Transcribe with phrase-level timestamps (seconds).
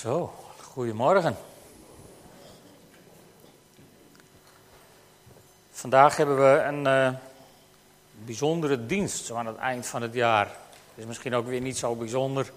[0.00, 0.32] Zo,
[0.62, 1.36] goedemorgen.
[5.70, 7.08] Vandaag hebben we een eh,
[8.24, 10.46] bijzondere dienst zo aan het eind van het jaar.
[10.46, 12.52] Het is misschien ook weer niet zo bijzonder,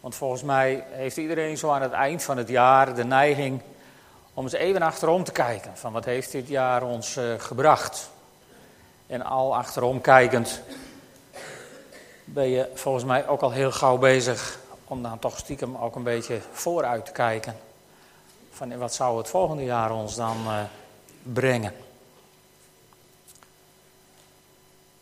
[0.00, 3.60] want volgens mij heeft iedereen zo aan het eind van het jaar de neiging
[4.34, 5.76] om eens even achterom te kijken.
[5.76, 8.10] Van wat heeft dit jaar ons uh, gebracht?
[9.06, 10.62] En al achterom kijkend
[12.24, 16.02] ben je volgens mij ook al heel gauw bezig om dan toch stiekem ook een
[16.02, 17.56] beetje vooruit te kijken.
[18.52, 20.60] Van wat zou het volgende jaar ons dan uh,
[21.22, 21.72] brengen?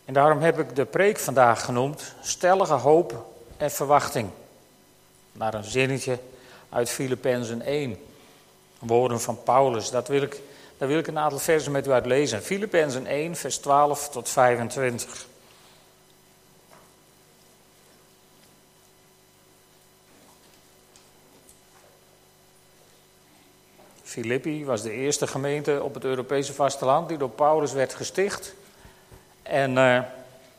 [0.05, 4.31] En daarom heb ik de preek vandaag genoemd: Stellige hoop en verwachting.
[5.33, 6.19] Naar een zinnetje
[6.69, 7.99] uit Filippenzen 1.
[8.79, 9.91] Woorden van Paulus.
[9.91, 10.41] Dat wil ik,
[10.79, 12.43] daar wil ik een aantal versen met u uit lezen.
[12.43, 15.27] Filippenzen 1, vers 12 tot 25.
[24.15, 28.55] Filippi was de eerste gemeente op het Europese vasteland die door Paulus werd gesticht.
[29.43, 29.77] En uh,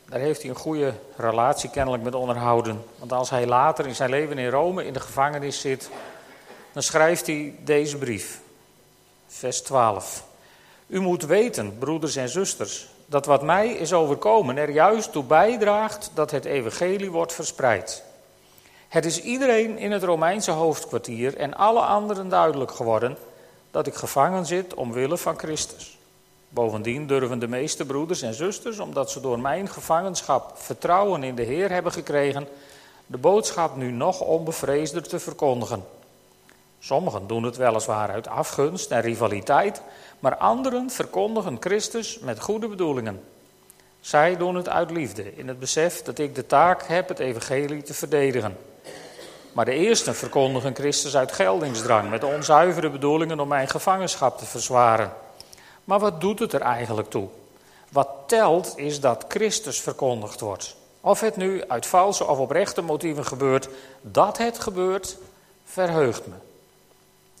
[0.08, 2.84] daar heeft hij een goede relatie kennelijk met onderhouden.
[2.98, 5.90] Want als hij later in zijn leven in Rome in de gevangenis zit,
[6.72, 8.40] dan schrijft hij deze brief.
[9.26, 10.24] Vers 12.
[10.86, 16.10] U moet weten, broeders en zusters, dat wat mij is overkomen er juist toe bijdraagt
[16.14, 18.02] dat het evangelie wordt verspreid.
[18.88, 23.16] Het is iedereen in het Romeinse hoofdkwartier en alle anderen duidelijk geworden
[23.76, 25.98] dat ik gevangen zit omwille van Christus.
[26.48, 31.42] Bovendien durven de meeste broeders en zusters, omdat ze door mijn gevangenschap vertrouwen in de
[31.42, 32.48] Heer hebben gekregen,
[33.06, 35.84] de boodschap nu nog onbevreesder te verkondigen.
[36.78, 39.82] Sommigen doen het weliswaar uit afgunst en rivaliteit,
[40.18, 43.22] maar anderen verkondigen Christus met goede bedoelingen.
[44.00, 47.82] Zij doen het uit liefde, in het besef dat ik de taak heb het evangelie
[47.82, 48.56] te verdedigen.
[49.56, 55.12] Maar de eersten verkondigen Christus uit geldingsdrang, met onzuivere bedoelingen om mijn gevangenschap te verzwaren.
[55.84, 57.28] Maar wat doet het er eigenlijk toe?
[57.92, 60.76] Wat telt is dat Christus verkondigd wordt.
[61.00, 63.68] Of het nu uit valse of oprechte motieven gebeurt,
[64.00, 65.16] dat het gebeurt,
[65.64, 66.34] verheugt me.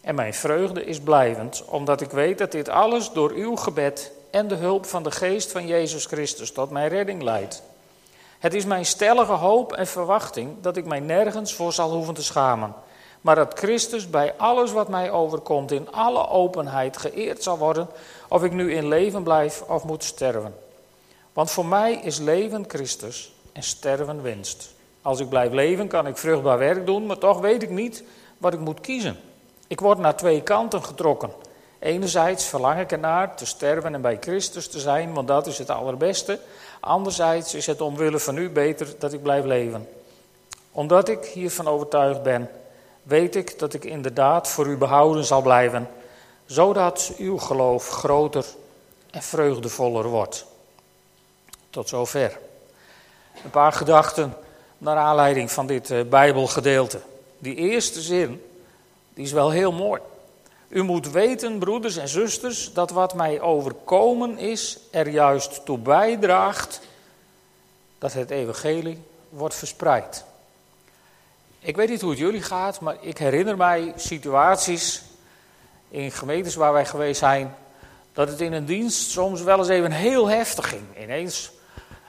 [0.00, 4.48] En mijn vreugde is blijvend, omdat ik weet dat dit alles door uw gebed en
[4.48, 7.62] de hulp van de geest van Jezus Christus tot mijn redding leidt.
[8.38, 12.22] Het is mijn stellige hoop en verwachting dat ik mij nergens voor zal hoeven te
[12.22, 12.74] schamen.
[13.20, 17.88] Maar dat Christus bij alles wat mij overkomt in alle openheid geëerd zal worden,
[18.28, 20.54] of ik nu in leven blijf of moet sterven.
[21.32, 24.74] Want voor mij is leven Christus en sterven winst.
[25.02, 28.04] Als ik blijf leven kan ik vruchtbaar werk doen, maar toch weet ik niet
[28.38, 29.16] wat ik moet kiezen.
[29.66, 31.30] Ik word naar twee kanten getrokken.
[31.78, 35.70] Enerzijds verlang ik ernaar te sterven en bij Christus te zijn, want dat is het
[35.70, 36.40] allerbeste.
[36.86, 39.88] Anderzijds is het omwille van u beter dat ik blijf leven.
[40.72, 42.50] Omdat ik hiervan overtuigd ben,
[43.02, 45.88] weet ik dat ik inderdaad voor u behouden zal blijven,
[46.44, 48.44] zodat uw geloof groter
[49.10, 50.46] en vreugdevoller wordt.
[51.70, 52.38] Tot zover.
[53.44, 54.36] Een paar gedachten
[54.78, 57.00] naar aanleiding van dit eh, Bijbelgedeelte.
[57.38, 58.42] Die eerste zin,
[59.14, 60.00] die is wel heel mooi.
[60.68, 66.80] U moet weten, broeders en zusters, dat wat mij overkomen is, er juist toe bijdraagt
[67.98, 70.24] dat het evangelie wordt verspreid.
[71.58, 75.02] Ik weet niet hoe het jullie gaat, maar ik herinner mij situaties
[75.88, 77.54] in gemeentes waar wij geweest zijn,
[78.12, 80.82] dat het in een dienst soms wel eens even heel heftig ging.
[81.00, 81.50] Ineens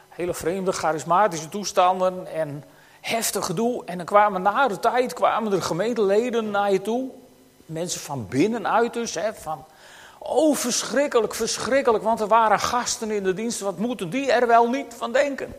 [0.10, 2.64] hele vreemde, charismatische toestanden en
[3.02, 3.86] heftig gedoe.
[3.86, 7.12] En dan kwamen na de tijd kwamen er gemeenteleden naar je toe
[7.68, 9.66] mensen van binnenuit dus, hè, van,
[10.18, 14.70] oh verschrikkelijk, verschrikkelijk, want er waren gasten in de dienst, wat moeten die er wel
[14.70, 15.56] niet van denken?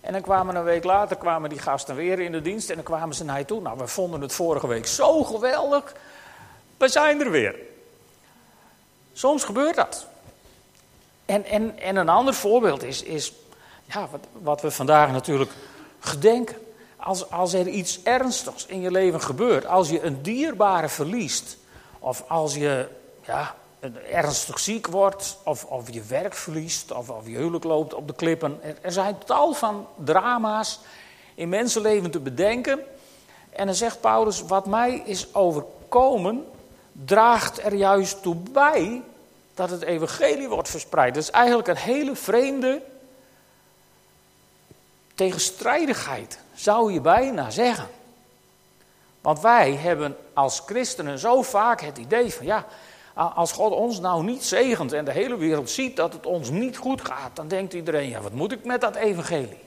[0.00, 2.84] En dan kwamen een week later kwamen die gasten weer in de dienst en dan
[2.84, 3.60] kwamen ze naar je toe.
[3.60, 5.94] Nou, we vonden het vorige week zo geweldig,
[6.76, 7.54] we zijn er weer.
[9.12, 10.06] Soms gebeurt dat.
[11.24, 13.32] En, en, en een ander voorbeeld is, is
[13.84, 15.50] ja, wat, wat we vandaag natuurlijk
[16.00, 16.65] gedenken
[17.06, 21.56] als, als er iets ernstigs in je leven gebeurt, als je een dierbare verliest,
[21.98, 22.88] of als je
[23.26, 23.54] ja,
[24.10, 28.14] ernstig ziek wordt, of, of je werk verliest, of, of je huwelijk loopt op de
[28.14, 28.58] klippen.
[28.62, 30.80] Er, er zijn tal van drama's
[31.34, 32.80] in mensenleven te bedenken.
[33.50, 36.44] En dan zegt Paulus, wat mij is overkomen,
[36.92, 39.02] draagt er juist toe bij
[39.54, 41.14] dat het evangelie wordt verspreid.
[41.14, 42.82] Dat is eigenlijk een hele vreemde
[45.16, 47.88] tegenstrijdigheid zou je bijna zeggen.
[49.20, 52.66] Want wij hebben als christenen zo vaak het idee van ja,
[53.14, 56.76] als God ons nou niet zegent en de hele wereld ziet dat het ons niet
[56.76, 59.64] goed gaat, dan denkt iedereen, ja, wat moet ik met dat evangelie?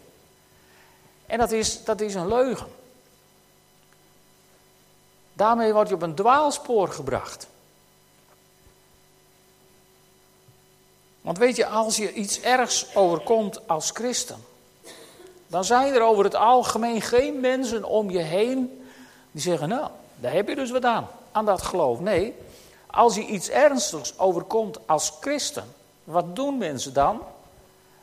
[1.25, 2.67] En dat is, dat is een leugen.
[5.33, 7.47] Daarmee word je op een dwaalspoor gebracht.
[11.21, 14.43] Want weet je, als je iets ergs overkomt als christen,
[15.49, 18.85] dan zijn er over het algemeen geen mensen om je heen
[19.31, 21.99] die zeggen, nou, daar heb je dus wat aan, aan dat geloof.
[21.99, 22.35] Nee,
[22.87, 25.73] als je iets ernstigs overkomt als christen,
[26.03, 27.21] wat doen mensen dan?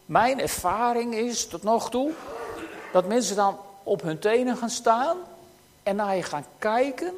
[0.06, 2.12] Mijn ervaring is tot nog toe
[2.92, 5.16] dat mensen dan op hun tenen gaan staan
[5.82, 7.12] en naar je gaan kijken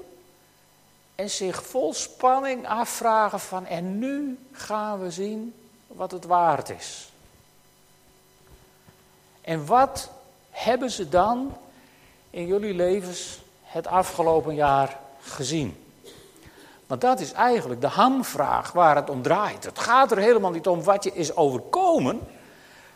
[1.15, 5.55] en zich vol spanning afvragen van en nu gaan we zien
[5.87, 7.13] wat het waard is.
[9.41, 10.11] En wat
[10.59, 11.57] hebben ze dan
[12.31, 15.85] in jullie levens het afgelopen jaar gezien?
[16.87, 19.65] Want dat is eigenlijk de hamvraag waar het om draait.
[19.65, 22.21] Het gaat er helemaal niet om wat je is overkomen.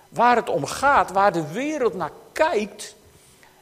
[0.08, 2.94] Waar het om gaat, waar de wereld naar kijkt,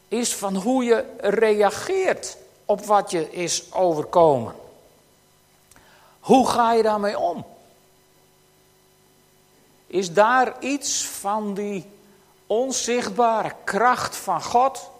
[0.08, 4.54] is van hoe je reageert op wat je is overkomen.
[6.20, 7.44] Hoe ga je daarmee om?
[9.86, 11.86] Is daar iets van die
[12.50, 14.90] onzichtbare kracht van God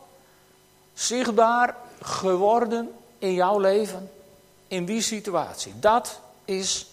[0.94, 4.11] zichtbaar geworden in jouw leven?
[4.69, 5.73] In die situatie?
[5.81, 6.91] Dat is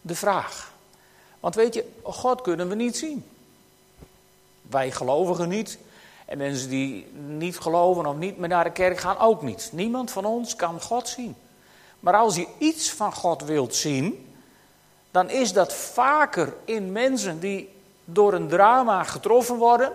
[0.00, 0.72] de vraag.
[1.40, 3.24] Want weet je, God kunnen we niet zien.
[4.62, 5.78] Wij gelovigen niet.
[6.24, 9.70] En mensen die niet geloven of niet meer naar de kerk gaan ook niet.
[9.72, 11.36] Niemand van ons kan God zien.
[12.00, 14.34] Maar als je iets van God wilt zien,
[15.10, 17.73] dan is dat vaker in mensen die
[18.04, 19.92] door een drama getroffen worden,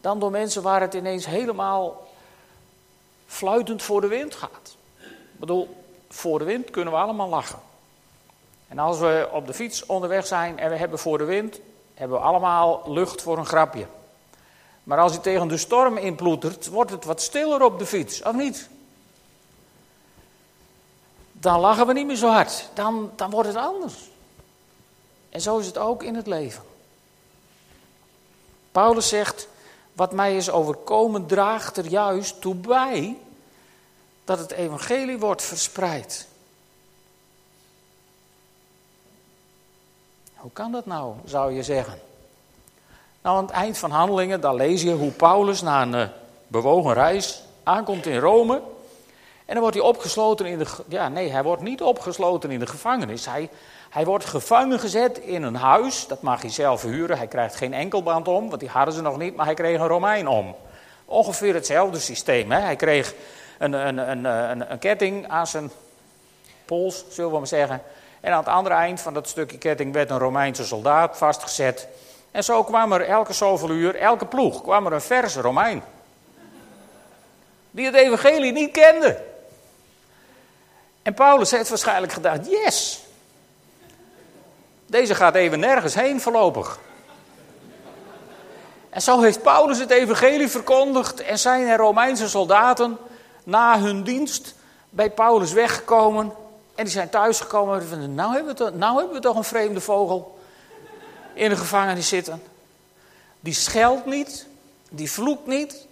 [0.00, 2.06] dan door mensen waar het ineens helemaal
[3.26, 4.76] fluitend voor de wind gaat.
[4.98, 5.76] Ik bedoel,
[6.08, 7.58] voor de wind kunnen we allemaal lachen.
[8.68, 11.60] En als we op de fiets onderweg zijn en we hebben voor de wind,
[11.94, 13.86] hebben we allemaal lucht voor een grapje.
[14.82, 18.34] Maar als je tegen de storm inploetert, wordt het wat stiller op de fiets, of
[18.34, 18.68] niet?
[21.32, 22.68] Dan lachen we niet meer zo hard.
[22.74, 23.94] Dan, dan wordt het anders.
[25.36, 26.62] En zo is het ook in het leven.
[28.72, 29.48] Paulus zegt:
[29.92, 33.16] Wat mij is overkomen, draagt er juist toe bij
[34.24, 36.26] dat het evangelie wordt verspreid.
[40.34, 41.98] Hoe kan dat nou, zou je zeggen?
[43.22, 46.08] Nou, aan het eind van handelingen, dan lees je hoe Paulus na een uh,
[46.46, 48.54] bewogen reis aankomt in Rome.
[49.44, 50.66] En dan wordt hij opgesloten in de.
[50.88, 53.26] Ja, nee, hij wordt niet opgesloten in de gevangenis.
[53.26, 53.50] Hij,
[53.90, 56.06] hij wordt gevangen gezet in een huis.
[56.06, 57.16] Dat mag hij zelf huren.
[57.16, 59.86] Hij krijgt geen enkelband om, want die hadden ze nog niet, maar hij kreeg een
[59.86, 60.54] Romein om.
[61.04, 62.50] Ongeveer hetzelfde systeem.
[62.50, 62.60] Hè?
[62.60, 63.14] Hij kreeg
[63.58, 65.70] een, een, een, een, een ketting aan zijn
[66.64, 67.82] pols, zullen we maar zeggen.
[68.20, 71.88] En aan het andere eind van dat stukje ketting werd een Romeinse soldaat vastgezet.
[72.30, 75.82] En zo kwam er elke zoveel uur, elke ploeg, kwam er een verse Romein.
[77.70, 79.22] Die het evangelie niet kende.
[81.02, 83.05] En Paulus heeft waarschijnlijk gedacht, yes.
[84.86, 86.78] Deze gaat even nergens heen voorlopig.
[88.90, 92.98] En zo heeft Paulus het evangelie verkondigd en zijn er Romeinse soldaten
[93.44, 94.54] na hun dienst
[94.90, 96.32] bij Paulus weggekomen.
[96.74, 99.44] En die zijn thuisgekomen en van, nou hebben, we toch, nou hebben we toch een
[99.44, 100.38] vreemde vogel
[101.34, 102.42] in de gevangenis zitten.
[103.40, 104.46] Die scheldt niet,
[104.90, 105.86] die vloekt niet,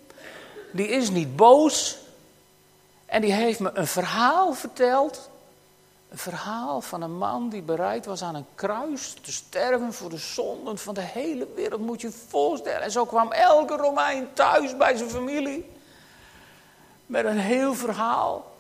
[0.73, 1.99] die is niet boos.
[3.07, 5.31] En die heeft me een verhaal verteld.
[6.15, 10.17] Een verhaal van een man die bereid was aan een kruis te sterven voor de
[10.17, 11.81] zonden van de hele wereld.
[11.81, 12.83] Moet je je voorstellen.
[12.83, 15.71] En zo kwam elke Romein thuis bij zijn familie.
[17.07, 18.53] Met een heel verhaal.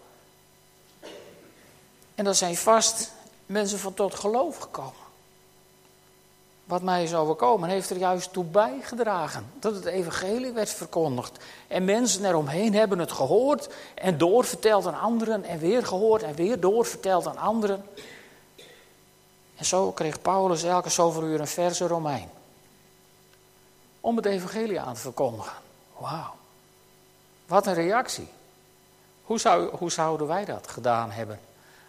[2.14, 3.12] En dan zijn vast
[3.46, 5.03] mensen van tot geloof gekomen.
[6.64, 11.44] Wat mij is overkomen, heeft er juist toe bijgedragen dat het evangelie werd verkondigd.
[11.68, 16.61] En mensen eromheen hebben het gehoord en doorverteld aan anderen en weer gehoord en weer
[16.61, 17.85] doorverteld aan anderen.
[19.56, 22.30] En zo kreeg Paulus elke zoveel uur een verse Romein.
[24.00, 25.56] Om het evangelie aan te verkondigen.
[25.99, 26.35] Wauw.
[27.47, 28.28] Wat een reactie.
[29.25, 31.40] Hoe, zou, hoe zouden wij dat gedaan hebben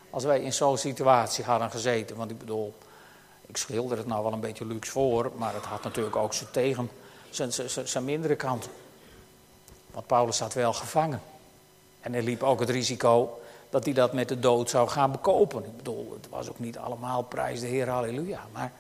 [0.10, 2.16] als wij in zo'n situatie hadden gezeten?
[2.16, 2.74] Want ik bedoel,
[3.46, 6.52] ik schilder het nou wel een beetje luxe voor, maar het had natuurlijk ook zijn
[6.52, 6.90] tegen,
[7.30, 7.52] zijn,
[7.84, 8.70] zijn, mindere kant.
[9.92, 11.22] Want Paulus zat wel gevangen.
[12.02, 15.66] En hij liep ook het risico dat hij dat met de dood zou gaan bekopen.
[15.66, 18.48] Ik bedoel, het was ook niet allemaal prijs de Heer, halleluja.
[18.52, 18.72] Maar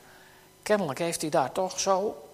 [0.63, 2.27] kennelijk heeft hij daar toch zo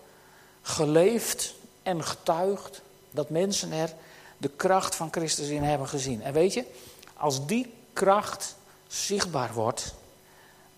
[0.62, 3.94] geleefd en getuigd dat mensen er
[4.38, 6.22] de kracht van Christus in hebben gezien.
[6.22, 6.66] En weet je,
[7.14, 8.56] als die kracht
[8.88, 9.94] zichtbaar wordt,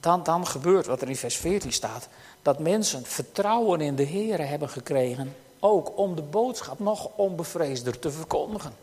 [0.03, 2.07] dan, dan gebeurt wat er in vers 14 staat.
[2.41, 8.11] Dat mensen vertrouwen in de Heer hebben gekregen, ook om de boodschap nog onbevreesder te
[8.11, 8.75] verkondigen.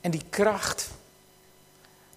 [0.00, 0.90] En die kracht,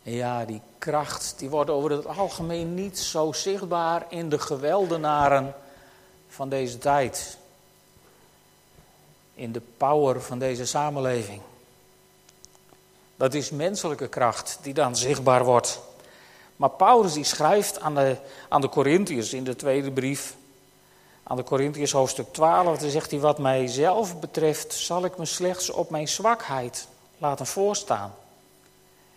[0.02, 5.56] ja, die kracht, die wordt over het algemeen niet zo zichtbaar in de geweldenaren
[6.28, 7.38] van deze tijd.
[9.34, 11.42] In de power van deze samenleving.
[13.16, 15.80] Dat is menselijke kracht die dan zichtbaar wordt.
[16.55, 18.15] Maar Paulus die schrijft aan de,
[18.50, 20.36] aan de Corinthiërs in de tweede brief,
[21.24, 25.69] aan de Corinthiërs hoofdstuk 12, dan zegt hij, wat mijzelf betreft zal ik me slechts
[25.69, 28.13] op mijn zwakheid laten voorstaan.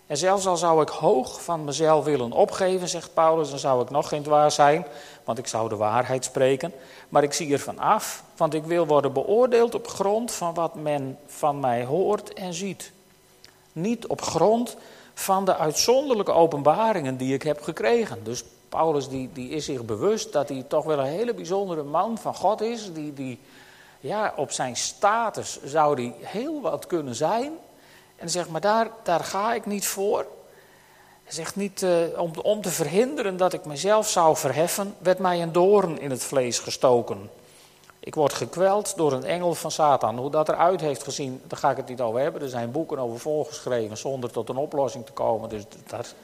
[0.07, 3.91] En zelfs al zou ik hoog van mezelf willen opgeven, zegt Paulus, dan zou ik
[3.91, 4.87] nog geen dwaas zijn,
[5.25, 6.73] want ik zou de waarheid spreken.
[7.09, 11.19] Maar ik zie ervan af, want ik wil worden beoordeeld op grond van wat men
[11.27, 12.93] van mij hoort en ziet.
[13.73, 14.77] Niet op grond
[15.19, 18.25] van de uitzonderlijke openbaringen die ik heb gekregen.
[18.25, 22.19] Dus Paulus die, die is zich bewust dat hij toch wel een hele bijzondere man
[22.19, 22.93] van God is.
[22.93, 23.39] Die, die
[24.01, 27.53] ja, op zijn status zou hij heel wat kunnen zijn.
[28.17, 30.27] En zegt, maar daar, daar ga ik niet voor.
[31.25, 35.43] Hij zegt niet, uh, om, om te verhinderen dat ik mezelf zou verheffen, werd mij
[35.43, 37.31] een doorn in het vlees gestoken.
[38.07, 40.19] Ik word gekweld door een engel van Satan.
[40.19, 42.43] Hoe dat eruit heeft gezien, daar ga ik het niet over hebben.
[42.43, 45.49] Er zijn boeken over volgeschreven zonder tot een oplossing te komen.
[45.49, 46.15] Dus dat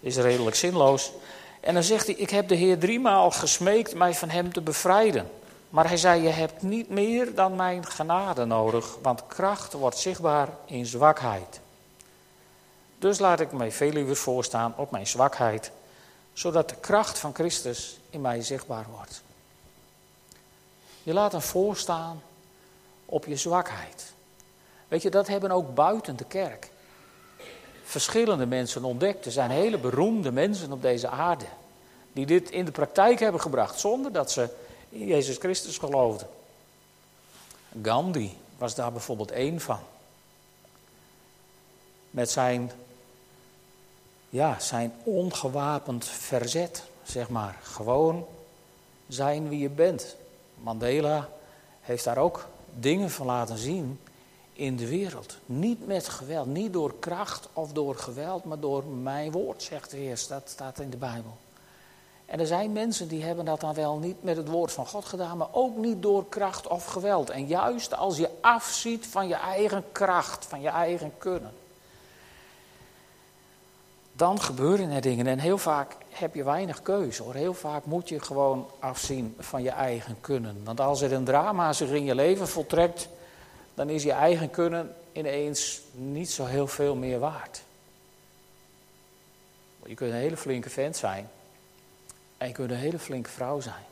[0.00, 1.12] is redelijk zinloos.
[1.60, 5.30] En dan zegt hij, ik heb de Heer driemaal gesmeekt mij van hem te bevrijden.
[5.70, 10.48] Maar hij zei, je hebt niet meer dan mijn genade nodig, want kracht wordt zichtbaar
[10.64, 11.60] in zwakheid.
[12.98, 15.70] Dus laat ik mij veel liever voorstaan op mijn zwakheid,
[16.32, 19.24] zodat de kracht van Christus in mij zichtbaar wordt.
[21.06, 22.22] Je laat hem voorstaan
[23.04, 24.12] op je zwakheid.
[24.88, 26.70] Weet je, dat hebben ook buiten de kerk
[27.84, 29.24] verschillende mensen ontdekt.
[29.24, 31.44] Er zijn hele beroemde mensen op deze aarde
[32.12, 34.48] die dit in de praktijk hebben gebracht zonder dat ze
[34.88, 36.28] in Jezus Christus geloofden.
[37.82, 39.80] Gandhi was daar bijvoorbeeld één van.
[42.10, 42.70] Met zijn,
[44.28, 47.58] ja, zijn ongewapend verzet, zeg maar.
[47.62, 48.26] Gewoon
[49.08, 50.16] zijn wie je bent.
[50.62, 51.28] Mandela
[51.80, 54.00] heeft daar ook dingen van laten zien
[54.52, 55.36] in de wereld.
[55.46, 59.96] Niet met geweld, niet door kracht of door geweld, maar door mijn woord, zegt de
[59.96, 60.24] Heer.
[60.28, 61.36] Dat staat in de Bijbel.
[62.26, 65.04] En er zijn mensen die hebben dat dan wel niet met het woord van God
[65.04, 67.30] gedaan, maar ook niet door kracht of geweld.
[67.30, 71.52] En juist als je afziet van je eigen kracht, van je eigen kunnen,
[74.12, 75.26] dan gebeuren er dingen.
[75.26, 77.34] En heel vaak heb je weinig keuze hoor.
[77.34, 80.64] Heel vaak moet je gewoon afzien van je eigen kunnen.
[80.64, 83.08] Want als er een drama zich in je leven voltrekt,
[83.74, 87.62] dan is je eigen kunnen ineens niet zo heel veel meer waard.
[89.86, 91.30] Je kunt een hele flinke vent zijn.
[92.38, 93.84] En je kunt een hele flinke vrouw zijn.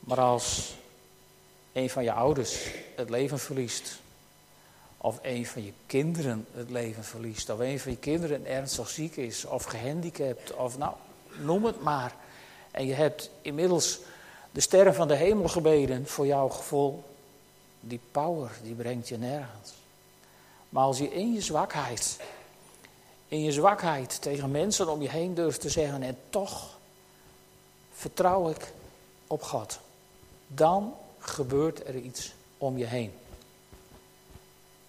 [0.00, 0.74] Maar als
[1.72, 3.98] een van je ouders het leven verliest,
[5.04, 9.16] of een van je kinderen het leven verliest, of een van je kinderen ernstig ziek
[9.16, 10.94] is, of gehandicapt, of nou,
[11.40, 12.14] noem het maar.
[12.70, 14.00] En je hebt inmiddels
[14.50, 17.04] de sterren van de hemel gebeden voor jouw gevoel.
[17.80, 19.72] Die power, die brengt je nergens.
[20.68, 22.18] Maar als je in je zwakheid
[23.28, 26.78] in je zwakheid tegen mensen om je heen durft te zeggen en toch
[27.92, 28.72] vertrouw ik
[29.26, 29.78] op God.
[30.46, 33.12] Dan gebeurt er iets om je heen.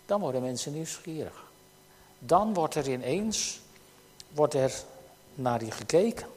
[0.05, 1.43] Dan worden mensen nieuwsgierig.
[2.19, 3.59] Dan wordt er ineens
[4.31, 4.73] wordt er
[5.35, 6.27] naar je gekeken.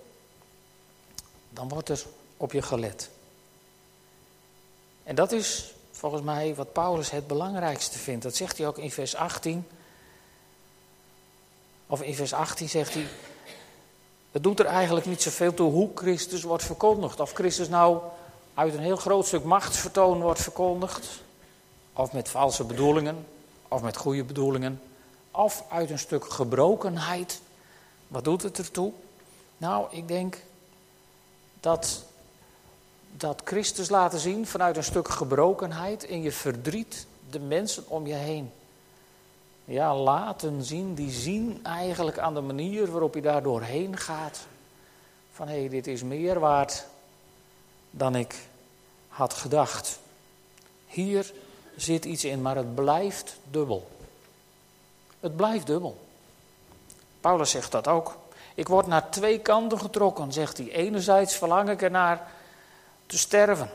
[1.50, 2.04] Dan wordt er
[2.36, 3.10] op je gelet.
[5.02, 8.22] En dat is volgens mij wat Paulus het belangrijkste vindt.
[8.22, 9.68] Dat zegt hij ook in vers 18.
[11.86, 13.06] Of in vers 18 zegt hij,
[14.32, 17.20] het doet er eigenlijk niet zoveel toe hoe Christus wordt verkondigd.
[17.20, 18.00] Of Christus nou
[18.54, 21.08] uit een heel groot stuk machtsvertoon wordt verkondigd,
[21.92, 23.26] of met valse bedoelingen,
[23.68, 24.80] of met goede bedoelingen,
[25.30, 27.40] of uit een stuk gebrokenheid.
[28.08, 28.92] Wat doet het ertoe?
[29.56, 30.36] Nou, ik denk
[31.60, 32.04] dat,
[33.16, 38.14] dat Christus laten zien vanuit een stuk gebrokenheid in je verdriet de mensen om je
[38.14, 38.52] heen
[39.68, 44.46] ja, laten zien, die zien eigenlijk aan de manier waarop je daar doorheen gaat.
[45.32, 46.86] Van hé, hey, dit is meer waard
[47.90, 48.34] dan ik
[49.08, 49.98] had gedacht.
[50.86, 51.32] Hier
[51.80, 53.88] zit iets in, maar het blijft dubbel.
[55.20, 55.98] Het blijft dubbel.
[57.20, 58.16] Paulus zegt dat ook.
[58.54, 60.70] Ik word naar twee kanten getrokken, zegt hij.
[60.70, 62.32] Enerzijds verlang ik ernaar
[63.06, 63.70] te sterven.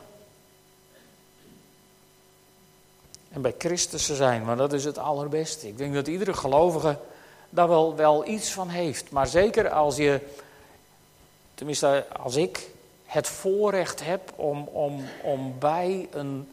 [3.34, 4.44] en bij Christus te zijn.
[4.44, 5.68] Maar dat is het allerbeste.
[5.68, 6.98] Ik denk dat iedere gelovige
[7.50, 9.12] daar wel, wel iets van heeft.
[9.12, 10.20] Maar zeker als je,
[11.54, 12.70] tenminste als ik,
[13.06, 16.52] het voorrecht heb om, om, om bij een,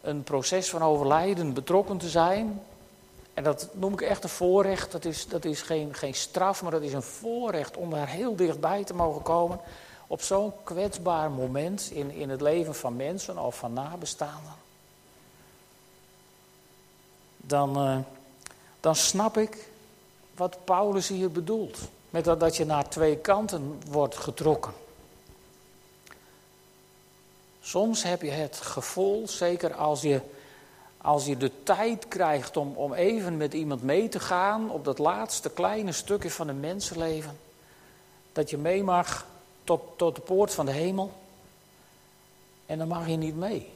[0.00, 2.62] een proces van overlijden betrokken te zijn.
[3.34, 4.92] En dat noem ik echt een voorrecht.
[4.92, 8.36] Dat is, dat is geen, geen straf, maar dat is een voorrecht om daar heel
[8.36, 9.60] dichtbij te mogen komen.
[10.06, 14.52] Op zo'n kwetsbaar moment in, in het leven van mensen of van nabestaanden.
[17.36, 17.98] Dan, uh,
[18.80, 19.68] dan snap ik
[20.34, 21.78] wat Paulus hier bedoelt.
[22.10, 24.72] Met dat, dat je naar twee kanten wordt getrokken.
[27.60, 30.20] Soms heb je het gevoel, zeker als je,
[30.96, 34.98] als je de tijd krijgt om, om even met iemand mee te gaan op dat
[34.98, 37.38] laatste kleine stukje van een mensenleven,
[38.32, 39.26] dat je mee mag
[39.64, 41.12] tot, tot de poort van de hemel
[42.66, 43.68] en dan mag je niet mee.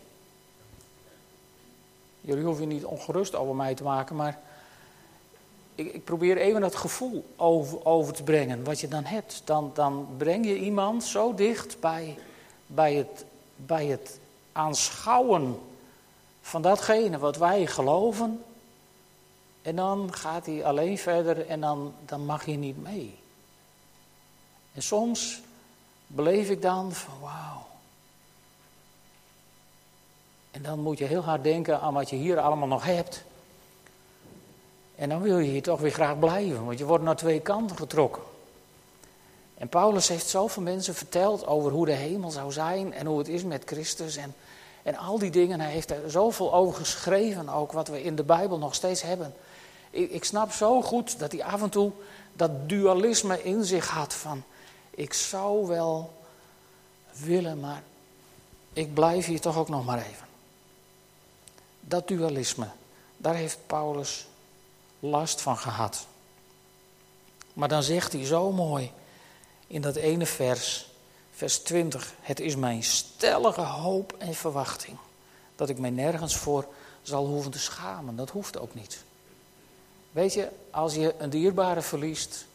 [2.21, 4.39] Jullie hoeven je niet ongerust over mij te maken, maar
[5.75, 9.43] ik, ik, probeer even dat gevoel over, over te brengen, wat je dan hebt.
[9.45, 12.19] Dan, dan breng je iemand zo dicht bij,
[12.67, 13.25] bij, het,
[13.57, 14.21] bij het
[14.53, 15.61] aanschouwen
[16.41, 18.45] van datgene wat wij geloven.
[19.63, 23.19] En dan gaat hij alleen verder en dan, dan mag je niet mee.
[24.75, 25.41] En soms
[26.07, 27.67] beleef ik dan van wauw.
[30.51, 33.25] En dan moet je heel hard denken aan wat je hier allemaal nog hebt.
[34.97, 37.77] En dan wil je hier toch weer graag blijven, want je wordt naar twee kanten
[37.77, 38.23] getrokken.
[39.65, 43.29] En Paulus heeft zoveel mensen verteld over hoe de hemel zou zijn en hoe het
[43.29, 44.35] is met Christus en,
[44.83, 45.61] en al die dingen.
[45.61, 49.35] Hij heeft er zoveel over geschreven, ook wat we in de Bijbel nog steeds hebben.
[49.91, 51.93] Ik, ik snap zo goed dat hij af en toe
[52.33, 54.43] dat dualisme in zich had van
[54.91, 56.13] ik zou wel
[57.13, 57.83] willen, maar
[58.73, 60.27] ik blijf hier toch ook nog maar even.
[61.81, 62.69] Dat dualisme,
[63.17, 64.27] daar heeft Paulus
[65.01, 66.07] last van gehad.
[67.53, 68.93] Maar dan zegt hij zo mooi
[69.67, 70.87] in dat ene vers,
[71.35, 74.97] vers 20: Het is mijn stellige hoop en verwachting
[75.57, 76.67] dat ik mij nergens voor
[77.03, 78.17] zal hoeven te schamen.
[78.17, 79.03] Dat hoeft ook niet.
[80.13, 82.47] Weet je, als je een dierbare verliest,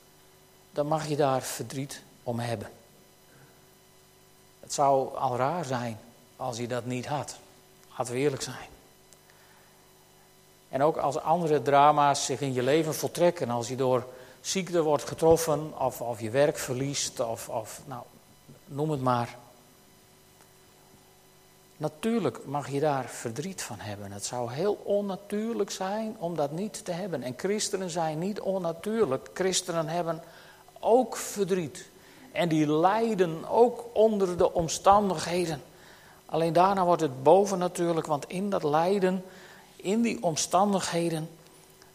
[0.71, 2.69] dan mag je daar verdriet om hebben.
[4.59, 5.99] Het zou al raar zijn
[6.35, 7.35] als je dat niet had.
[7.97, 8.67] Laten we eerlijk zijn.
[10.69, 14.07] En ook als andere drama's zich in je leven voltrekken, als je door
[14.41, 18.03] ziekte wordt getroffen of, of je werk verliest of, of nou,
[18.65, 19.37] noem het maar.
[21.77, 24.11] Natuurlijk mag je daar verdriet van hebben.
[24.11, 27.23] Het zou heel onnatuurlijk zijn om dat niet te hebben.
[27.23, 29.29] En christenen zijn niet onnatuurlijk.
[29.33, 30.23] Christenen hebben
[30.79, 31.89] ook verdriet.
[32.31, 35.61] En die lijden ook onder de omstandigheden.
[36.25, 39.23] Alleen daarna wordt het bovennatuurlijk, want in dat lijden
[39.75, 41.29] in die omstandigheden,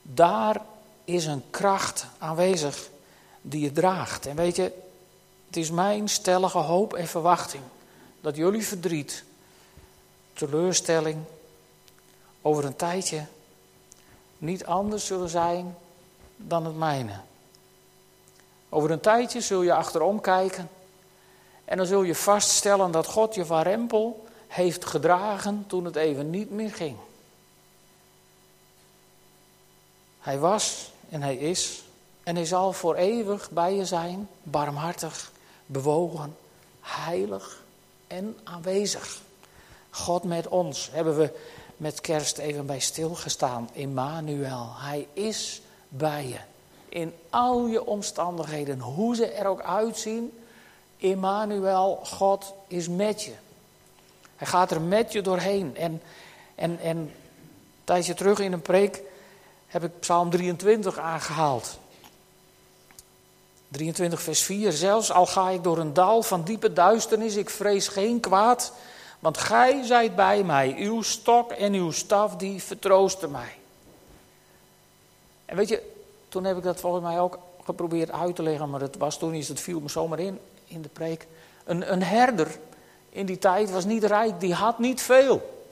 [0.03, 0.61] daar
[1.05, 2.89] is een kracht aanwezig
[3.41, 4.27] die je draagt.
[4.27, 4.73] En weet je,
[5.47, 7.63] het is mijn stellige hoop en verwachting
[8.21, 9.25] dat jullie verdriet,
[10.33, 11.25] teleurstelling
[12.43, 13.27] over een tijdje
[14.39, 15.77] niet anders zullen zijn
[16.37, 17.21] dan het mijne.
[18.69, 20.69] Over een tijdje zul je achterom kijken
[21.65, 26.51] en dan zul je vaststellen dat God je warempel heeft gedragen toen het even niet
[26.51, 26.97] meer ging.
[30.21, 31.83] Hij was en hij is
[32.23, 35.33] en hij zal voor eeuwig bij je zijn, barmhartig,
[35.67, 36.37] bewogen,
[36.81, 37.63] heilig
[38.07, 39.21] en aanwezig.
[39.91, 41.33] God met ons hebben we
[41.77, 43.69] met kerst even bij stilgestaan.
[43.73, 46.39] Immanuel, hij is bij je.
[46.89, 50.39] In al je omstandigheden, hoe ze er ook uitzien.
[50.97, 53.33] Immanuel, God is met je.
[54.37, 55.77] Hij gaat er met je doorheen.
[55.77, 56.03] En,
[56.55, 57.13] en, en
[57.85, 59.03] tijdje terug in een preek
[59.75, 61.79] heb ik Psalm 23 aangehaald.
[63.69, 64.73] 23 vers 4.
[64.73, 68.73] Zelfs al ga ik door een dal van diepe duisternis, ik vrees geen kwaad,
[69.19, 70.75] want gij zijt bij mij.
[70.79, 73.57] Uw stok en uw staf, die vertroosten mij.
[75.45, 75.83] En weet je,
[76.29, 79.35] toen heb ik dat volgens mij ook geprobeerd uit te leggen, maar het was toen
[79.35, 81.27] iets, het viel me zomaar in, in de preek.
[81.65, 82.59] Een, een herder
[83.09, 85.65] in die tijd was niet rijk, die had niet veel.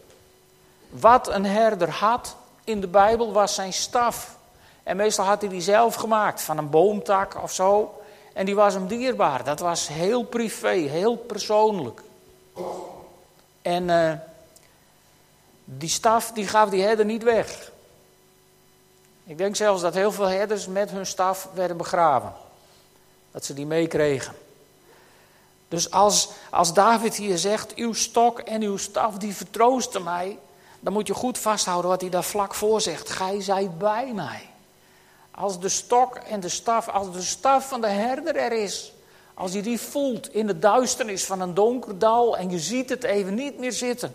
[0.89, 4.37] Wat een herder had, in de Bijbel was zijn staf.
[4.83, 8.03] En meestal had hij die zelf gemaakt, van een boomtak of zo.
[8.33, 9.45] En die was hem dierbaar.
[9.45, 12.03] Dat was heel privé, heel persoonlijk.
[13.63, 14.13] En uh,
[15.65, 17.71] die staf die gaf die herder niet weg.
[19.25, 22.33] Ik denk zelfs dat heel veel herders met hun staf werden begraven.
[23.31, 24.35] Dat ze die meekregen.
[25.69, 30.39] Dus als, als David hier zegt, uw stok en uw staf die vertroosten mij,
[30.83, 33.11] dan moet je goed vasthouden wat hij daar vlak voor zegt.
[33.11, 34.49] Gij zijt bij mij.
[35.31, 38.93] Als de stok en de staf, als de staf van de herder er is,
[39.35, 43.05] als je die voelt in de duisternis van een donker dal en je ziet het
[43.05, 44.15] even niet meer zitten.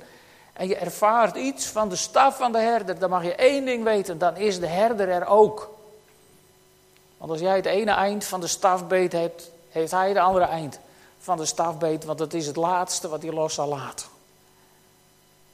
[0.54, 3.84] en je ervaart iets van de staf van de herder, dan mag je één ding
[3.84, 5.74] weten, dan is de herder er ook.
[7.18, 10.80] Want als jij het ene eind van de stafbeet hebt, heeft hij het andere eind
[11.20, 14.17] van de stafbeet, want dat is het laatste wat hij los zal laten.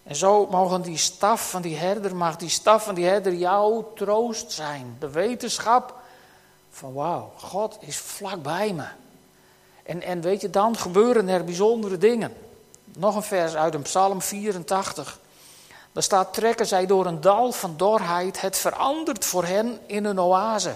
[0.03, 3.91] En zo mogen die staf van die herder, mag die staf van die herder jouw
[3.95, 4.95] troost zijn.
[4.99, 5.95] De wetenschap
[6.69, 8.85] van wauw, God is vlakbij me.
[9.83, 12.33] En, en weet je, dan gebeuren er bijzondere dingen.
[12.97, 15.19] Nog een vers uit een Psalm 84.
[15.91, 20.19] Daar staat: Trekken zij door een dal van dorheid, het verandert voor hen in een
[20.19, 20.75] oase.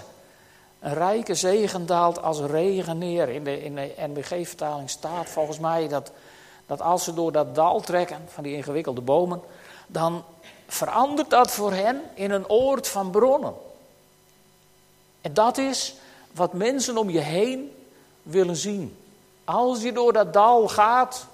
[0.80, 3.28] Een rijke zegen daalt als regen neer.
[3.28, 6.10] In de, in de NBG-vertaling staat volgens mij dat,
[6.68, 9.40] dat als ze door dat dal trekken, van die ingewikkelde bomen,
[9.86, 10.24] dan
[10.66, 13.54] verandert dat voor hen in een oord van bronnen.
[15.20, 15.94] En dat is
[16.32, 17.72] wat mensen om je heen
[18.22, 18.96] willen zien.
[19.44, 21.26] Als je door dat dal gaat,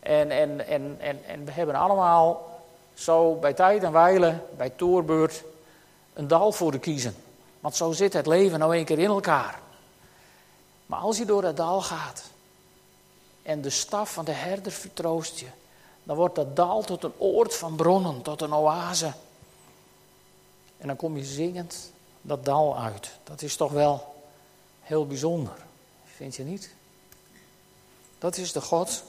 [0.00, 2.60] en, en, en, en, en we hebben allemaal
[2.94, 5.44] zo bij tijd en wijle, bij toerbeurt,
[6.14, 7.16] een dal voor te kiezen.
[7.60, 9.60] Want zo zit het leven nou een keer in elkaar.
[10.86, 12.22] Maar als je door dat dal gaat
[13.46, 15.46] en de staf van de herder vertroost je,
[16.02, 19.12] dan wordt dat dal tot een oord van bronnen, tot een oase.
[20.78, 23.10] En dan kom je zingend dat dal uit.
[23.24, 24.14] Dat is toch wel
[24.80, 25.64] heel bijzonder,
[26.04, 26.74] vind je niet?
[28.18, 29.02] Dat is de God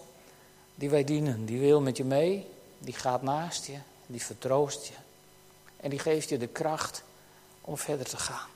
[0.75, 1.45] die wij dienen.
[1.45, 2.47] Die wil met je mee,
[2.77, 4.93] die gaat naast je, die vertroost je.
[5.77, 7.03] En die geeft je de kracht
[7.61, 8.49] om verder te gaan.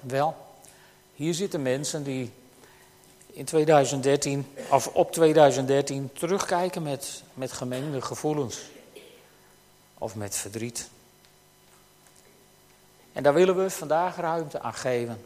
[0.00, 0.36] Wel,
[1.14, 2.32] hier zitten mensen die
[3.32, 8.60] in 2013, of op 2013, terugkijken met, met gemengde gevoelens.
[9.98, 10.90] Of met verdriet.
[13.12, 15.24] En daar willen we vandaag ruimte aan geven.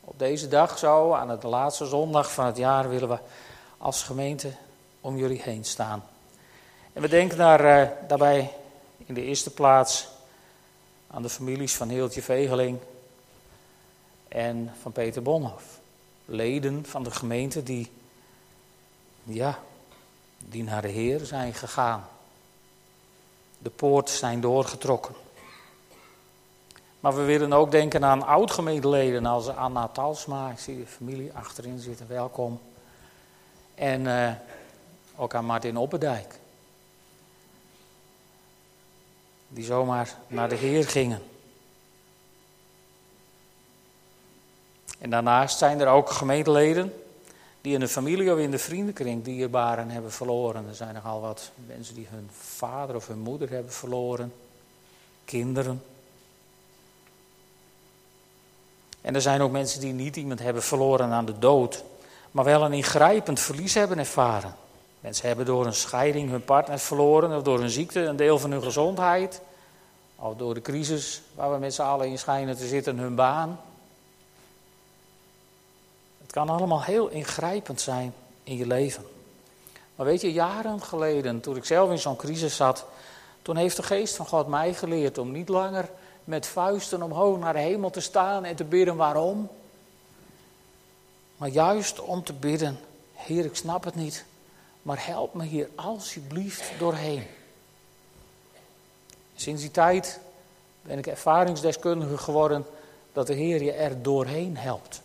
[0.00, 3.18] Op deze dag zo, aan de laatste zondag van het jaar, willen we
[3.78, 4.52] als gemeente
[5.00, 6.04] om jullie heen staan.
[6.92, 8.52] En we denken daar, uh, daarbij
[9.06, 10.08] in de eerste plaats
[11.06, 12.78] aan de families van Heeltje Vegeling
[14.28, 15.79] en van Peter Bonhoff.
[16.30, 17.90] Leden van de gemeente die,
[19.22, 19.58] ja,
[20.38, 22.08] die naar de Heer zijn gegaan.
[23.58, 25.14] De poort zijn doorgetrokken.
[27.00, 30.50] Maar we willen ook denken aan oud-gemeenteleden als Anna Talsma.
[30.50, 32.60] Ik zie de familie achterin zitten, welkom.
[33.74, 34.32] En uh,
[35.16, 36.38] ook aan Martin Oppendijk.
[39.48, 41.22] Die zomaar naar de Heer gingen.
[45.00, 46.92] En daarnaast zijn er ook gemeenteleden
[47.60, 50.68] die in de familie of in de vriendenkring dierbaren hebben verloren.
[50.68, 54.32] Er zijn nogal wat mensen die hun vader of hun moeder hebben verloren.
[55.24, 55.82] Kinderen.
[59.00, 61.84] En er zijn ook mensen die niet iemand hebben verloren aan de dood,
[62.30, 64.54] maar wel een ingrijpend verlies hebben ervaren.
[65.00, 68.50] Mensen hebben door een scheiding hun partner verloren, of door een ziekte een deel van
[68.50, 69.40] hun gezondheid,
[70.16, 73.60] of door de crisis waar we met z'n allen in schijnen te zitten, hun baan.
[76.30, 79.04] Het kan allemaal heel ingrijpend zijn in je leven.
[79.94, 82.86] Maar weet je, jaren geleden, toen ik zelf in zo'n crisis zat,
[83.42, 85.90] toen heeft de geest van God mij geleerd om niet langer
[86.24, 89.48] met vuisten omhoog naar de hemel te staan en te bidden waarom.
[91.36, 92.78] Maar juist om te bidden,
[93.14, 94.24] Heer, ik snap het niet,
[94.82, 97.26] maar help me hier alsjeblieft doorheen.
[99.34, 100.20] Sinds die tijd
[100.82, 102.66] ben ik ervaringsdeskundige geworden
[103.12, 105.02] dat de Heer je er doorheen helpt.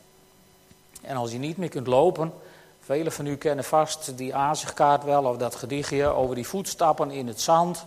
[1.06, 2.34] En als je niet meer kunt lopen,
[2.80, 7.28] velen van u kennen vast die aanzichtkaart wel of dat gedichtje over die voetstappen in
[7.28, 7.86] het zand.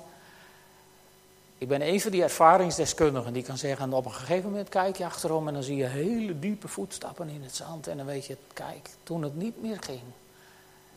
[1.59, 5.05] Ik ben een van die ervaringsdeskundigen die kan zeggen, op een gegeven moment kijk je
[5.05, 7.87] achterom en dan zie je hele diepe voetstappen in het zand.
[7.87, 10.03] En dan weet je, kijk, toen het niet meer ging,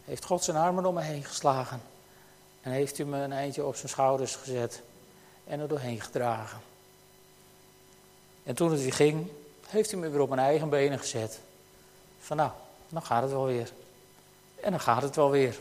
[0.06, 1.82] heeft God zijn armen om me heen geslagen.
[2.62, 4.82] En heeft hij me een eindje op zijn schouders gezet
[5.44, 6.60] en er doorheen gedragen.
[8.44, 9.28] En toen het weer ging,
[9.68, 11.40] heeft hij me weer op mijn eigen benen gezet.
[12.22, 12.52] Van nou,
[12.90, 13.72] dan gaat het wel weer.
[14.62, 15.60] En dan gaat het wel weer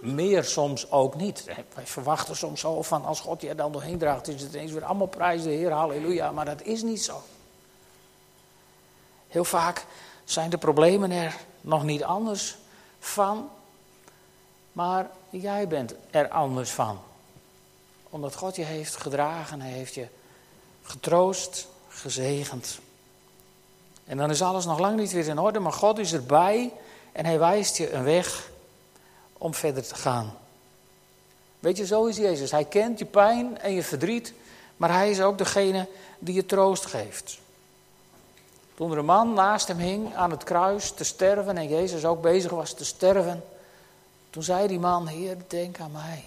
[0.00, 1.44] meer soms ook niet.
[1.74, 4.72] Wij verwachten soms zo van als God je er dan doorheen draagt, is het ineens
[4.72, 6.32] weer allemaal prijzen, Heer, halleluja.
[6.32, 7.22] Maar dat is niet zo.
[9.28, 9.86] Heel vaak
[10.24, 12.56] zijn de problemen er nog niet anders
[12.98, 13.50] van,
[14.72, 17.00] maar jij bent er anders van.
[18.10, 20.06] Omdat God je heeft gedragen, heeft je
[20.82, 22.78] getroost, gezegend.
[24.08, 26.72] En dan is alles nog lang niet weer in orde, maar God is erbij
[27.12, 28.50] en hij wijst je een weg
[29.32, 30.36] om verder te gaan.
[31.58, 32.50] Weet je, zo is Jezus.
[32.50, 34.32] Hij kent je pijn en je verdriet,
[34.76, 37.38] maar hij is ook degene die je troost geeft.
[38.74, 42.22] Toen er een man naast hem hing aan het kruis te sterven en Jezus ook
[42.22, 43.44] bezig was te sterven,
[44.30, 46.24] Toen zei die man, Heer, denk aan mij.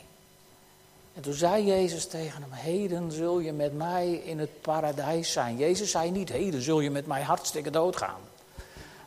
[1.14, 5.58] En toen zei Jezus tegen hem, heden zul je met mij in het paradijs zijn.
[5.58, 8.20] Jezus zei niet, heden zul je met mij hartstikke doodgaan.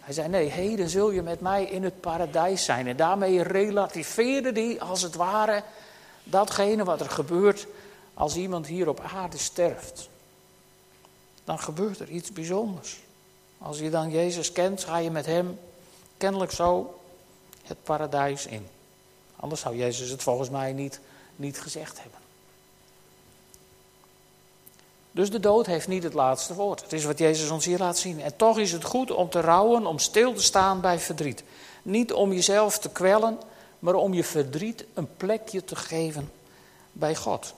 [0.00, 2.86] Hij zei, nee, heden zul je met mij in het paradijs zijn.
[2.86, 5.62] En daarmee relativeerde hij als het ware
[6.24, 7.66] datgene wat er gebeurt
[8.14, 10.08] als iemand hier op aarde sterft.
[11.44, 13.00] Dan gebeurt er iets bijzonders.
[13.58, 15.58] Als je dan Jezus kent, ga je met hem
[16.16, 17.00] kennelijk zo
[17.62, 18.66] het paradijs in.
[19.36, 21.00] Anders zou Jezus het volgens mij niet,
[21.36, 22.18] niet gezegd hebben.
[25.10, 26.82] Dus de dood heeft niet het laatste woord.
[26.82, 28.20] Het is wat Jezus ons hier laat zien.
[28.20, 31.42] En toch is het goed om te rouwen, om stil te staan bij verdriet.
[31.82, 33.38] Niet om jezelf te kwellen,
[33.78, 36.32] maar om je verdriet een plekje te geven
[36.92, 37.54] bij God.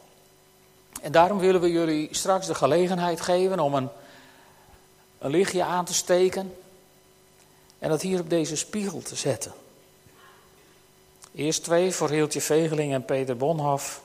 [1.02, 3.88] En daarom willen we jullie straks de gelegenheid geven om een,
[5.18, 6.54] een lichtje aan te steken
[7.78, 9.52] en dat hier op deze spiegel te zetten.
[11.36, 14.02] Eerst twee voor Heeltje Vegeling en Peter Bonhoff.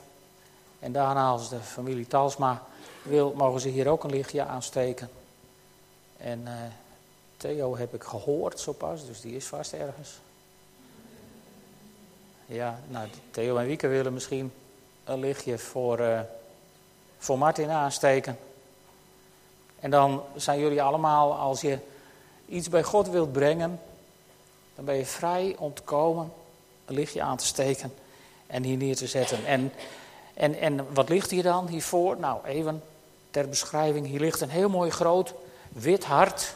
[0.78, 2.62] En daarna als de familie Talsma
[3.02, 5.10] wil, mogen ze hier ook een lichtje aansteken.
[6.16, 6.52] En uh,
[7.36, 10.10] Theo heb ik gehoord zo pas, dus die is vast ergens.
[12.46, 14.52] Ja, nou, Theo en Wieke willen misschien
[15.04, 16.20] een lichtje voor, uh,
[17.18, 18.38] voor Martin aansteken.
[19.80, 21.78] En dan zijn jullie allemaal, als je
[22.46, 23.80] iets bij God wilt brengen,
[24.74, 26.32] dan ben je vrij om te komen,
[26.92, 27.94] een lichtje aan te steken
[28.46, 29.46] en hier neer te zetten.
[29.46, 29.72] En,
[30.34, 32.16] en, en wat ligt hier dan hiervoor?
[32.18, 32.82] Nou, even
[33.30, 34.06] ter beschrijving.
[34.06, 35.34] Hier ligt een heel mooi groot
[35.68, 36.54] wit hart.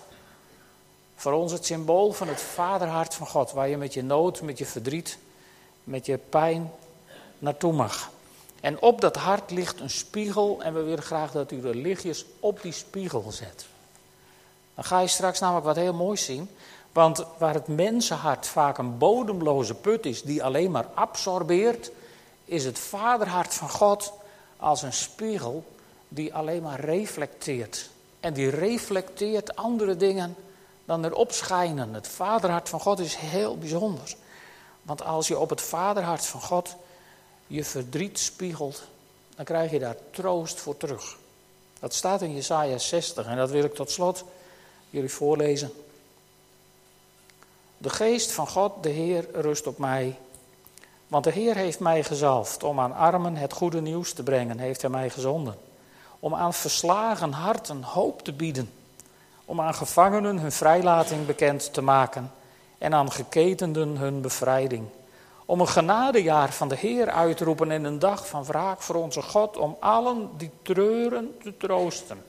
[1.15, 4.59] Voor ons het symbool van het vaderhart van God, waar je met je nood, met
[4.59, 5.19] je verdriet,
[5.85, 6.71] met je pijn
[7.39, 8.11] naartoe mag.
[8.61, 12.25] En op dat hart ligt een spiegel en we willen graag dat u de lichtjes
[12.41, 13.67] op die spiegel zet.
[14.75, 16.51] Dan ga je straks namelijk wat heel moois zien.
[16.97, 21.91] Want waar het mensenhart vaak een bodemloze put is die alleen maar absorbeert,
[22.45, 24.13] is het vaderhart van God
[24.57, 25.65] als een spiegel
[26.09, 27.91] die alleen maar reflecteert.
[28.21, 30.37] En die reflecteert andere dingen
[30.85, 31.95] dan erop schijnen.
[31.95, 34.15] Het vaderhart van God is heel bijzonder.
[34.83, 36.77] Want als je op het vaderhart van God
[37.47, 38.83] je verdriet spiegelt,
[39.35, 41.17] dan krijg je daar troost voor terug.
[41.81, 44.25] Dat staat in Jesaja 60 en dat wil ik tot slot
[44.91, 45.73] jullie voorlezen.
[47.79, 50.19] De geest van God, de Heer, rust op mij.
[51.09, 54.81] Want de Heer heeft mij gezalfd om aan armen het goede nieuws te brengen, heeft
[54.81, 55.55] hij mij gezonden.
[56.21, 58.71] Om aan verslagen harten hoop te bieden.
[59.45, 62.33] Om aan gevangenen hun vrijlating bekend te maken
[62.79, 64.89] en aan geketenden hun bevrijding
[65.47, 68.95] om een genadejaar van de Heer uit te roepen en een dag van wraak voor
[68.95, 72.25] onze God, om allen die treuren te troosten.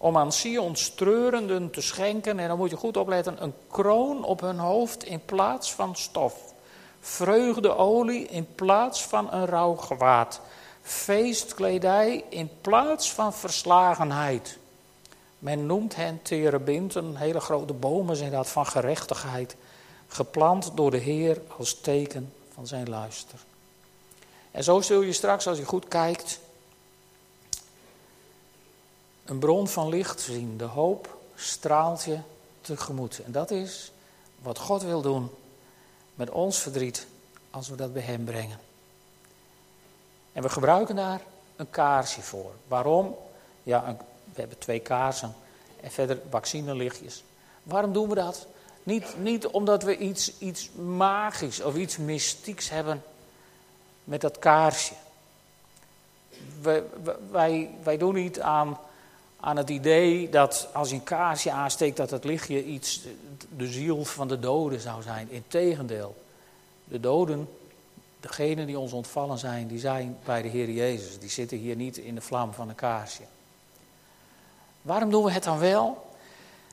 [0.00, 4.40] Om aan Sion's treurenden te schenken, en dan moet je goed opletten, een kroon op
[4.40, 6.34] hun hoofd in plaats van stof.
[7.00, 10.40] Vreugdeolie in plaats van een rouwgewaad.
[10.82, 14.58] Feestkledij in plaats van verslagenheid.
[15.38, 19.56] Men noemt hen terebinten, hele grote bomen zijn dat van gerechtigheid.
[20.08, 23.38] Geplant door de Heer als teken van zijn luister.
[24.50, 26.40] En zo zul je straks, als je goed kijkt,
[29.28, 30.56] een bron van licht zien.
[30.56, 32.18] De hoop straalt je
[32.60, 33.22] tegemoet.
[33.24, 33.92] En dat is
[34.42, 35.30] wat God wil doen
[36.14, 37.06] met ons verdriet
[37.50, 38.58] als we dat bij Hem brengen.
[40.32, 41.20] En we gebruiken daar
[41.56, 42.52] een kaarsje voor.
[42.66, 43.16] Waarom?
[43.62, 45.34] Ja, we hebben twee kaarsen
[45.80, 47.24] en verder vaccinelichtjes.
[47.62, 48.46] Waarom doen we dat?
[48.82, 53.02] Niet, niet omdat we iets, iets magisch of iets mystieks hebben
[54.04, 54.94] met dat kaarsje.
[56.62, 56.82] Wij,
[57.30, 58.78] wij, wij doen niet aan,
[59.40, 63.00] aan het idee dat als je een kaarsje aansteekt, dat het lichtje iets,
[63.56, 65.30] de ziel van de doden zou zijn.
[65.30, 66.16] Integendeel,
[66.84, 67.48] de doden,
[68.20, 71.18] degenen die ons ontvallen zijn, die zijn bij de Heer Jezus.
[71.18, 73.22] Die zitten hier niet in de vlam van een kaarsje.
[74.82, 76.06] Waarom doen we het dan wel?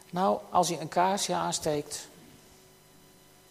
[0.10, 2.08] Nou, als je een kaarsje aansteekt,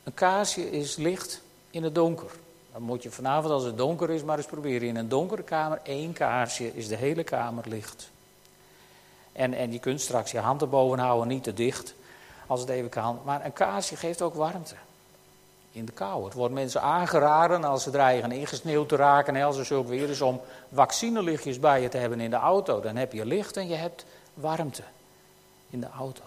[0.04, 2.30] een kaarsje is licht in het donker.
[2.72, 4.88] Dan moet je vanavond, als het donker is, maar eens proberen.
[4.88, 8.12] In een donkere kamer, één kaarsje, is de hele kamer licht.
[9.34, 11.94] En, en je kunt straks je hand erboven houden, niet te dicht,
[12.46, 13.20] als het even kan.
[13.24, 14.74] Maar een kaarsje geeft ook warmte.
[15.72, 16.24] In de kou.
[16.24, 19.36] Het wordt mensen aangeraden als ze dreigen ingesneeuwd te raken.
[19.36, 20.40] En als er weer is om
[20.72, 22.80] vaccinelichtjes bij je te hebben in de auto.
[22.80, 24.82] Dan heb je licht en je hebt warmte
[25.70, 26.22] in de auto.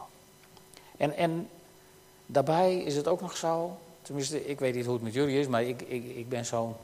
[0.97, 1.49] En, en
[2.25, 5.47] daarbij is het ook nog zo, tenminste, ik weet niet hoe het met jullie is,
[5.47, 6.75] maar ik, ik, ik ben zo'n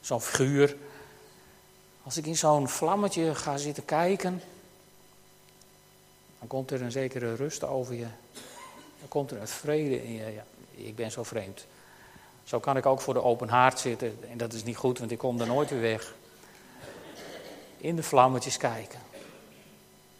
[0.00, 0.76] zo'n figuur.
[2.02, 4.42] Als ik in zo'n vlammetje ga zitten kijken,
[6.40, 8.06] dan komt er een zekere rust over je.
[8.98, 10.32] Dan komt er een vrede in je.
[10.32, 11.66] Ja, ik ben zo vreemd.
[12.44, 14.18] Zo kan ik ook voor de open haard zitten.
[14.30, 16.14] En dat is niet goed, want ik kom er nooit weer weg.
[17.76, 19.00] In de vlammetjes kijken.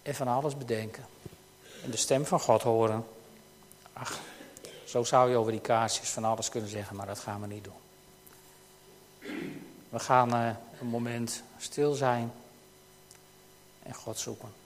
[0.03, 1.05] En van alles bedenken.
[1.85, 3.07] En de stem van God horen.
[3.93, 4.21] Ach,
[4.85, 7.65] zo zou je over die kaarsjes van alles kunnen zeggen, maar dat gaan we niet
[7.65, 7.73] doen.
[9.89, 12.33] We gaan uh, een moment stil zijn
[13.83, 14.60] en God zoeken.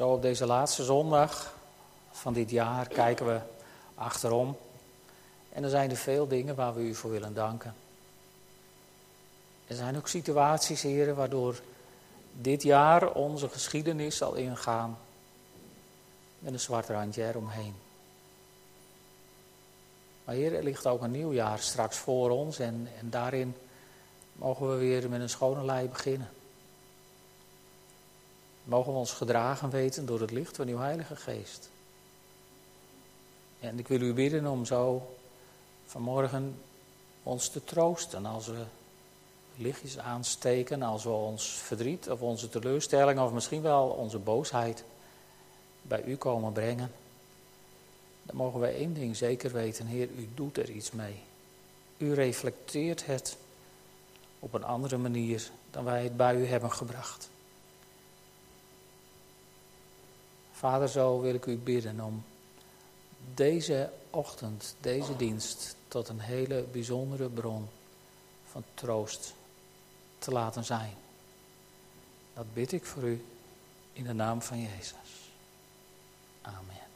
[0.00, 1.54] Zo op deze laatste zondag
[2.10, 3.40] van dit jaar kijken we
[3.94, 4.56] achterom.
[5.52, 7.74] En er zijn er veel dingen waar we u voor willen danken.
[9.66, 11.60] Er zijn ook situaties, heren, waardoor
[12.32, 14.98] dit jaar onze geschiedenis zal ingaan
[16.38, 17.74] met een zwart randje eromheen.
[20.24, 23.56] Maar Heer, er ligt ook een nieuw jaar straks voor ons en, en daarin
[24.32, 26.28] mogen we weer met een schone lei beginnen.
[28.64, 31.70] Mogen we ons gedragen weten door het licht van uw Heilige Geest.
[33.60, 35.14] En ik wil u bidden om zo
[35.86, 36.60] vanmorgen
[37.22, 38.64] ons te troosten als we
[39.56, 44.84] lichtjes aansteken, als we ons verdriet of onze teleurstelling of misschien wel onze boosheid
[45.82, 46.92] bij u komen brengen.
[48.22, 51.22] Dan mogen we één ding zeker weten, Heer, u doet er iets mee.
[51.96, 53.36] U reflecteert het
[54.38, 57.28] op een andere manier dan wij het bij u hebben gebracht.
[60.60, 62.24] Vader, zo wil ik u bidden om
[63.34, 67.68] deze ochtend, deze dienst, tot een hele bijzondere bron
[68.50, 69.34] van troost
[70.18, 70.94] te laten zijn.
[72.34, 73.24] Dat bid ik voor u
[73.92, 75.30] in de naam van Jezus.
[76.42, 76.89] Amen.